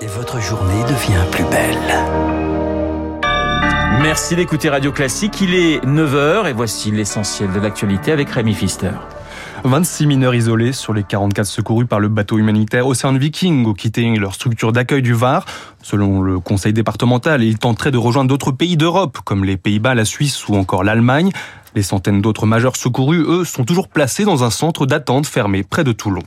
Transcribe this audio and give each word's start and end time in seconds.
Et 0.00 0.06
votre 0.06 0.40
journée 0.40 0.82
devient 0.82 1.24
plus 1.30 1.44
belle. 1.44 1.78
Merci 4.02 4.36
d'écouter 4.36 4.68
Radio 4.68 4.92
Classique. 4.92 5.40
Il 5.40 5.54
est 5.54 5.84
9h 5.84 6.48
et 6.48 6.52
voici 6.52 6.90
l'essentiel 6.90 7.52
de 7.52 7.60
l'actualité 7.60 8.12
avec 8.12 8.28
Rémi 8.30 8.54
Pfister. 8.54 8.90
26 9.64 10.06
mineurs 10.06 10.34
isolés 10.34 10.72
sur 10.72 10.92
les 10.92 11.04
44 11.04 11.46
secourus 11.46 11.86
par 11.86 12.00
le 12.00 12.08
bateau 12.08 12.38
humanitaire 12.38 12.86
Ocean 12.86 13.14
Viking 13.14 13.66
ont 13.66 13.72
quitté 13.72 14.04
leur 14.16 14.34
structure 14.34 14.72
d'accueil 14.72 15.00
du 15.00 15.14
Var. 15.14 15.46
Selon 15.82 16.22
le 16.22 16.40
conseil 16.40 16.72
départemental, 16.72 17.42
ils 17.42 17.58
tenteraient 17.58 17.90
de 17.90 17.98
rejoindre 17.98 18.28
d'autres 18.28 18.52
pays 18.52 18.76
d'Europe, 18.76 19.18
comme 19.24 19.44
les 19.44 19.56
Pays-Bas, 19.56 19.94
la 19.94 20.04
Suisse 20.04 20.48
ou 20.48 20.56
encore 20.56 20.84
l'Allemagne. 20.84 21.30
Les 21.74 21.82
centaines 21.82 22.20
d'autres 22.20 22.46
majeurs 22.46 22.76
secourus, 22.76 23.24
eux, 23.26 23.44
sont 23.44 23.64
toujours 23.64 23.88
placés 23.88 24.24
dans 24.24 24.44
un 24.44 24.50
centre 24.50 24.86
d'attente 24.86 25.26
fermé 25.26 25.62
près 25.62 25.84
de 25.84 25.92
Toulon. 25.92 26.22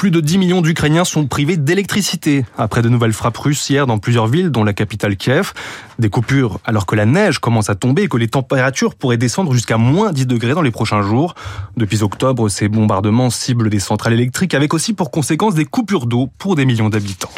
Plus 0.00 0.10
de 0.10 0.20
10 0.22 0.38
millions 0.38 0.62
d'Ukrainiens 0.62 1.04
sont 1.04 1.26
privés 1.26 1.58
d'électricité 1.58 2.46
après 2.56 2.80
de 2.80 2.88
nouvelles 2.88 3.12
frappes 3.12 3.36
russes 3.36 3.68
hier 3.68 3.86
dans 3.86 3.98
plusieurs 3.98 4.28
villes, 4.28 4.48
dont 4.48 4.64
la 4.64 4.72
capitale 4.72 5.14
Kiev. 5.14 5.52
Des 5.98 6.08
coupures 6.08 6.58
alors 6.64 6.86
que 6.86 6.96
la 6.96 7.04
neige 7.04 7.38
commence 7.38 7.68
à 7.68 7.74
tomber 7.74 8.04
et 8.04 8.08
que 8.08 8.16
les 8.16 8.28
températures 8.28 8.94
pourraient 8.94 9.18
descendre 9.18 9.52
jusqu'à 9.52 9.76
moins 9.76 10.12
10 10.12 10.24
degrés 10.24 10.54
dans 10.54 10.62
les 10.62 10.70
prochains 10.70 11.02
jours. 11.02 11.34
Depuis 11.76 12.02
octobre, 12.02 12.48
ces 12.48 12.68
bombardements 12.68 13.28
ciblent 13.28 13.68
des 13.68 13.78
centrales 13.78 14.14
électriques 14.14 14.54
avec 14.54 14.72
aussi 14.72 14.94
pour 14.94 15.10
conséquence 15.10 15.54
des 15.54 15.66
coupures 15.66 16.06
d'eau 16.06 16.30
pour 16.38 16.56
des 16.56 16.64
millions 16.64 16.88
d'habitants. 16.88 17.28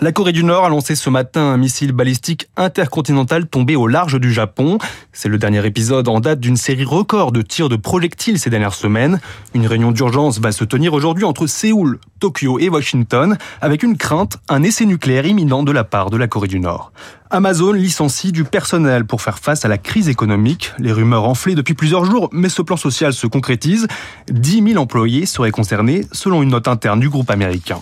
La 0.00 0.12
Corée 0.12 0.32
du 0.32 0.42
Nord 0.42 0.64
a 0.64 0.70
lancé 0.70 0.94
ce 0.94 1.10
matin 1.10 1.42
un 1.42 1.58
missile 1.58 1.92
balistique 1.92 2.48
intercontinental 2.56 3.46
tombé 3.46 3.76
au 3.76 3.86
large 3.86 4.18
du 4.18 4.32
Japon. 4.32 4.78
C'est 5.12 5.28
le 5.28 5.36
dernier 5.36 5.66
épisode 5.66 6.08
en 6.08 6.20
date 6.20 6.40
d'une 6.40 6.56
série 6.56 6.84
record 6.84 7.32
de 7.32 7.42
tirs 7.42 7.68
de 7.68 7.76
projectiles 7.76 8.38
ces 8.38 8.48
dernières 8.48 8.72
semaines. 8.72 9.20
Une 9.52 9.66
réunion 9.66 9.92
d'urgence 9.92 10.40
va 10.40 10.52
se 10.52 10.64
tenir 10.64 10.94
aujourd'hui 10.94 11.24
entre 11.24 11.46
Séoul, 11.46 11.89
Tokyo 12.20 12.58
et 12.58 12.68
Washington 12.68 13.36
avec 13.60 13.82
une 13.82 13.96
crainte, 13.96 14.38
un 14.48 14.62
essai 14.62 14.86
nucléaire 14.86 15.26
imminent 15.26 15.62
de 15.62 15.72
la 15.72 15.84
part 15.84 16.10
de 16.10 16.16
la 16.16 16.28
Corée 16.28 16.48
du 16.48 16.60
Nord. 16.60 16.92
Amazon 17.32 17.70
licencie 17.70 18.32
du 18.32 18.42
personnel 18.42 19.04
pour 19.04 19.22
faire 19.22 19.38
face 19.38 19.64
à 19.64 19.68
la 19.68 19.78
crise 19.78 20.08
économique. 20.08 20.72
Les 20.80 20.90
rumeurs 20.90 21.28
enflées 21.28 21.54
depuis 21.54 21.74
plusieurs 21.74 22.04
jours, 22.04 22.28
mais 22.32 22.48
ce 22.48 22.60
plan 22.60 22.76
social 22.76 23.12
se 23.12 23.28
concrétise. 23.28 23.86
10 24.32 24.64
000 24.72 24.82
employés 24.82 25.26
seraient 25.26 25.52
concernés, 25.52 26.04
selon 26.10 26.42
une 26.42 26.48
note 26.48 26.66
interne 26.66 26.98
du 26.98 27.08
groupe 27.08 27.30
américain. 27.30 27.78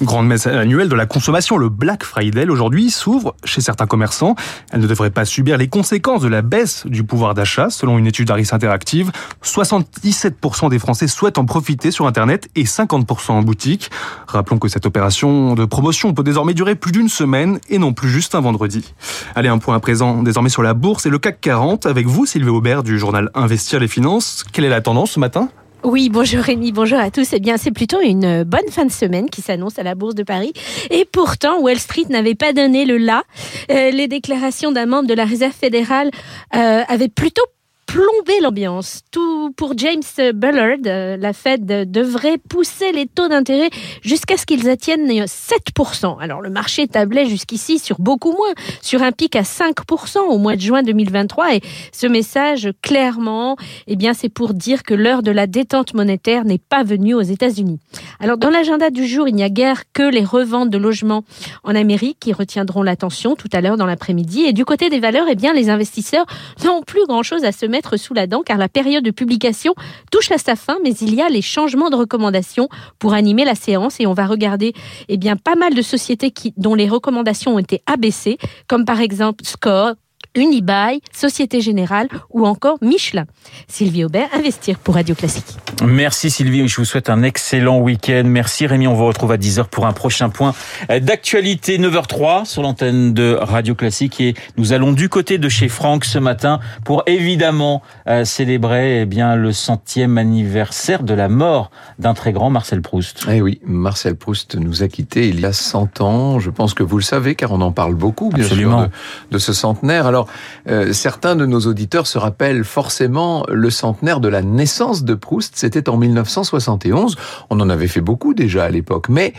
Grande 0.00 0.26
messe 0.26 0.46
annuelle 0.46 0.88
de 0.88 0.94
la 0.94 1.04
consommation, 1.04 1.58
le 1.58 1.68
Black 1.68 2.04
Friday 2.04 2.48
aujourd'hui 2.48 2.90
s'ouvre 2.90 3.34
chez 3.44 3.60
certains 3.60 3.86
commerçants. 3.86 4.34
Elle 4.72 4.80
ne 4.80 4.86
devrait 4.86 5.10
pas 5.10 5.26
subir 5.26 5.58
les 5.58 5.68
conséquences 5.68 6.22
de 6.22 6.28
la 6.28 6.40
baisse 6.40 6.86
du 6.86 7.04
pouvoir 7.04 7.34
d'achat, 7.34 7.68
selon 7.68 7.98
une 7.98 8.06
étude 8.06 8.30
Harris 8.30 8.48
Interactive. 8.52 9.12
77% 9.44 10.70
des 10.70 10.78
Français 10.78 11.06
souhaitent 11.06 11.36
en 11.36 11.44
profiter 11.44 11.90
sur 11.90 12.06
Internet 12.06 12.48
et 12.56 12.64
50% 12.64 13.32
en 13.32 13.42
boutique. 13.42 13.90
Rappelons 14.26 14.58
que 14.58 14.68
cette 14.68 14.86
opération 14.86 15.54
de 15.54 15.66
promotion 15.66 16.14
peut 16.14 16.22
désormais 16.22 16.54
durer 16.54 16.76
plus 16.76 16.92
d'une 16.92 17.10
semaine 17.10 17.58
et 17.68 17.78
non 17.78 17.92
plus 17.92 18.08
juste 18.08 18.34
un 18.34 18.40
vendredi. 18.40 18.85
Allez, 19.34 19.48
un 19.48 19.58
point 19.58 19.76
à 19.76 19.80
présent 19.80 20.22
désormais 20.22 20.48
sur 20.48 20.62
la 20.62 20.74
bourse 20.74 21.06
et 21.06 21.10
le 21.10 21.18
CAC 21.18 21.40
40 21.40 21.86
avec 21.86 22.06
vous, 22.06 22.26
Sylvie 22.26 22.48
Aubert 22.48 22.82
du 22.82 22.98
journal 22.98 23.30
Investir 23.34 23.80
les 23.80 23.88
finances. 23.88 24.44
Quelle 24.52 24.64
est 24.64 24.70
la 24.70 24.80
tendance 24.80 25.12
ce 25.12 25.20
matin? 25.20 25.48
Oui, 25.82 26.08
bonjour 26.08 26.40
Rémi, 26.40 26.72
bonjour 26.72 26.98
à 26.98 27.12
tous. 27.12 27.32
Eh 27.32 27.38
bien, 27.38 27.58
c'est 27.58 27.70
plutôt 27.70 28.00
une 28.00 28.42
bonne 28.42 28.68
fin 28.70 28.84
de 28.84 28.90
semaine 28.90 29.30
qui 29.30 29.40
s'annonce 29.40 29.78
à 29.78 29.84
la 29.84 29.94
Bourse 29.94 30.16
de 30.16 30.24
Paris. 30.24 30.52
Et 30.90 31.04
pourtant, 31.04 31.60
Wall 31.60 31.78
Street 31.78 32.06
n'avait 32.08 32.34
pas 32.34 32.52
donné 32.52 32.84
le 32.84 32.96
là. 32.96 33.22
Euh, 33.70 33.90
les 33.90 34.08
déclarations 34.08 34.72
d'un 34.72 34.86
membre 34.86 35.06
de 35.06 35.14
la 35.14 35.24
Réserve 35.24 35.52
fédérale 35.52 36.10
euh, 36.56 36.82
avaient 36.88 37.08
plutôt 37.08 37.44
plomber 37.86 38.40
l'ambiance. 38.42 39.02
Tout 39.10 39.52
pour 39.56 39.72
James 39.78 40.02
Bullard, 40.34 40.78
euh, 40.86 41.16
la 41.16 41.32
Fed 41.32 41.64
devrait 41.90 42.38
pousser 42.38 42.92
les 42.92 43.06
taux 43.06 43.28
d'intérêt 43.28 43.70
jusqu'à 44.02 44.36
ce 44.36 44.44
qu'ils 44.44 44.68
atteignent 44.68 45.24
7%. 45.24 46.18
Alors 46.20 46.40
le 46.40 46.50
marché 46.50 46.88
tablait 46.88 47.26
jusqu'ici 47.26 47.78
sur 47.78 47.98
beaucoup 48.00 48.32
moins, 48.32 48.52
sur 48.82 49.02
un 49.02 49.12
pic 49.12 49.36
à 49.36 49.42
5% 49.42 50.18
au 50.18 50.38
mois 50.38 50.56
de 50.56 50.60
juin 50.60 50.82
2023 50.82 51.54
et 51.54 51.60
ce 51.92 52.06
message 52.06 52.70
clairement, 52.82 53.56
eh 53.86 53.96
bien 53.96 54.12
c'est 54.14 54.28
pour 54.28 54.52
dire 54.52 54.82
que 54.82 54.94
l'heure 54.94 55.22
de 55.22 55.30
la 55.30 55.46
détente 55.46 55.94
monétaire 55.94 56.44
n'est 56.44 56.58
pas 56.58 56.82
venue 56.82 57.14
aux 57.14 57.22
États-Unis. 57.22 57.78
Alors 58.20 58.36
dans 58.36 58.50
l'agenda 58.50 58.90
du 58.90 59.06
jour, 59.06 59.28
il 59.28 59.34
n'y 59.34 59.44
a 59.44 59.48
guère 59.48 59.84
que 59.92 60.02
les 60.02 60.24
reventes 60.24 60.70
de 60.70 60.78
logements 60.78 61.24
en 61.62 61.74
Amérique 61.74 62.18
qui 62.20 62.32
retiendront 62.32 62.82
l'attention 62.82 63.36
tout 63.36 63.48
à 63.52 63.60
l'heure 63.60 63.76
dans 63.76 63.86
l'après-midi 63.86 64.42
et 64.42 64.52
du 64.52 64.64
côté 64.64 64.90
des 64.90 65.00
valeurs, 65.00 65.26
eh 65.30 65.36
bien 65.36 65.52
les 65.52 65.70
investisseurs 65.70 66.26
n'ont 66.64 66.82
plus 66.82 67.06
grand-chose 67.06 67.44
à 67.44 67.52
se 67.52 67.66
mettre 67.66 67.75
sous 67.96 68.14
la 68.14 68.26
dent 68.26 68.42
car 68.42 68.58
la 68.58 68.68
période 68.68 69.04
de 69.04 69.10
publication 69.10 69.74
touche 70.10 70.30
à 70.30 70.38
sa 70.38 70.56
fin, 70.56 70.78
mais 70.82 70.92
il 71.00 71.14
y 71.14 71.22
a 71.22 71.28
les 71.28 71.42
changements 71.42 71.90
de 71.90 71.96
recommandations 71.96 72.68
pour 72.98 73.14
animer 73.14 73.44
la 73.44 73.54
séance 73.54 74.00
et 74.00 74.06
on 74.06 74.14
va 74.14 74.26
regarder 74.26 74.72
eh 75.08 75.16
bien, 75.16 75.36
pas 75.36 75.54
mal 75.54 75.74
de 75.74 75.82
sociétés 75.82 76.30
qui, 76.30 76.52
dont 76.56 76.74
les 76.74 76.88
recommandations 76.88 77.54
ont 77.54 77.58
été 77.58 77.82
abaissées, 77.86 78.38
comme 78.68 78.84
par 78.84 79.00
exemple 79.00 79.44
Score, 79.44 79.94
Unibail, 80.36 81.00
Société 81.12 81.60
Générale 81.60 82.08
ou 82.30 82.46
encore 82.46 82.78
Michelin. 82.82 83.24
Sylvie 83.68 84.04
Aubert, 84.04 84.28
Investir 84.32 84.78
pour 84.78 84.94
Radio 84.94 85.14
Classique. 85.14 85.44
Merci 85.84 86.30
Sylvie, 86.30 86.68
je 86.68 86.76
vous 86.76 86.84
souhaite 86.84 87.10
un 87.10 87.22
excellent 87.22 87.78
week-end. 87.78 88.22
Merci 88.26 88.66
Rémi, 88.66 88.86
on 88.86 88.94
vous 88.94 89.06
retrouve 89.06 89.32
à 89.32 89.36
10h 89.36 89.64
pour 89.66 89.86
un 89.86 89.92
prochain 89.92 90.28
point 90.28 90.54
d'actualité 91.00 91.78
9h03 91.78 92.44
sur 92.44 92.62
l'antenne 92.62 93.14
de 93.14 93.36
Radio 93.40 93.74
Classique 93.74 94.20
et 94.20 94.34
nous 94.56 94.72
allons 94.72 94.92
du 94.92 95.08
côté 95.08 95.38
de 95.38 95.48
chez 95.48 95.68
Franck 95.68 96.04
ce 96.04 96.18
matin 96.18 96.60
pour 96.84 97.02
évidemment 97.06 97.82
euh, 98.06 98.24
célébrer 98.24 99.02
eh 99.02 99.06
bien 99.06 99.36
le 99.36 99.52
centième 99.52 100.18
anniversaire 100.18 101.02
de 101.02 101.14
la 101.14 101.28
mort 101.28 101.70
d'un 101.98 102.14
très 102.14 102.32
grand 102.32 102.50
Marcel 102.50 102.82
Proust. 102.82 103.26
Eh 103.30 103.40
oui, 103.40 103.60
Marcel 103.64 104.16
Proust 104.16 104.56
nous 104.56 104.82
a 104.82 104.88
quittés 104.88 105.28
il 105.28 105.40
y 105.40 105.46
a 105.46 105.52
100 105.52 106.00
ans, 106.00 106.38
je 106.38 106.50
pense 106.50 106.74
que 106.74 106.82
vous 106.82 106.96
le 106.98 107.02
savez 107.02 107.34
car 107.34 107.52
on 107.52 107.60
en 107.60 107.72
parle 107.72 107.94
beaucoup 107.94 108.30
bien 108.30 108.44
Absolument. 108.44 108.80
sûr 108.80 108.88
de, 108.88 109.34
de 109.34 109.38
ce 109.38 109.52
centenaire. 109.52 110.06
Alors 110.06 110.25
euh, 110.68 110.92
certains 110.92 111.36
de 111.36 111.46
nos 111.46 111.60
auditeurs 111.60 112.06
se 112.06 112.18
rappellent 112.18 112.64
forcément 112.64 113.44
le 113.48 113.70
centenaire 113.70 114.20
de 114.20 114.28
la 114.28 114.42
naissance 114.42 115.04
de 115.04 115.14
Proust. 115.14 115.54
C'était 115.56 115.88
en 115.88 115.96
1971. 115.96 117.16
On 117.50 117.60
en 117.60 117.68
avait 117.68 117.88
fait 117.88 118.00
beaucoup 118.00 118.34
déjà 118.34 118.64
à 118.64 118.70
l'époque, 118.70 119.08
mais 119.08 119.32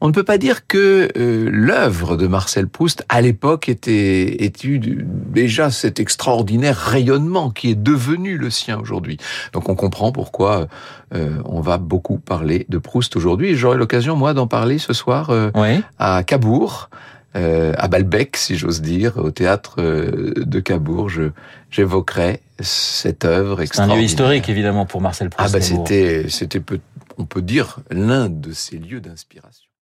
on 0.00 0.08
ne 0.08 0.12
peut 0.12 0.22
pas 0.22 0.38
dire 0.38 0.66
que 0.66 1.08
euh, 1.16 1.48
l'œuvre 1.50 2.16
de 2.16 2.26
Marcel 2.26 2.68
Proust 2.68 3.04
à 3.08 3.20
l'époque 3.20 3.68
était, 3.68 4.44
était 4.44 4.68
eu 4.68 4.78
déjà 4.78 5.70
cet 5.70 6.00
extraordinaire 6.00 6.76
rayonnement 6.76 7.50
qui 7.50 7.70
est 7.70 7.80
devenu 7.80 8.36
le 8.36 8.50
sien 8.50 8.78
aujourd'hui. 8.78 9.18
Donc 9.52 9.68
on 9.68 9.74
comprend 9.74 10.12
pourquoi 10.12 10.68
euh, 11.14 11.36
on 11.44 11.60
va 11.60 11.78
beaucoup 11.78 12.18
parler 12.18 12.66
de 12.68 12.78
Proust 12.78 13.16
aujourd'hui. 13.16 13.56
J'aurai 13.56 13.78
l'occasion 13.78 14.16
moi 14.16 14.34
d'en 14.34 14.46
parler 14.46 14.78
ce 14.78 14.92
soir 14.92 15.32
à 15.98 16.22
Cabourg. 16.22 16.90
Euh, 17.36 17.72
à 17.78 17.88
Balbec, 17.88 18.36
si 18.36 18.56
j'ose 18.56 18.80
dire, 18.80 19.16
au 19.18 19.30
théâtre 19.32 19.76
euh, 19.78 20.32
de 20.36 20.60
Cabourg, 20.60 21.10
j'évoquerai 21.70 22.40
cette 22.60 23.24
œuvre 23.24 23.56
C'est 23.56 23.60
un 23.60 23.64
extraordinaire. 23.64 23.98
lieu 23.98 24.04
historique 24.04 24.48
évidemment 24.48 24.86
pour 24.86 25.00
Marcel 25.00 25.28
Ah 25.32 25.36
Proust. 25.48 25.52
bah 25.54 25.60
Cabourg. 25.60 25.88
c'était, 25.88 26.26
c'était, 26.28 26.62
on 27.18 27.24
peut 27.26 27.42
dire, 27.42 27.78
l'un 27.90 28.28
de 28.28 28.52
ses 28.52 28.78
lieux 28.78 29.00
d'inspiration. 29.00 29.66